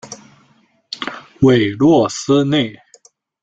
[1.41, 2.73] 韦洛斯内。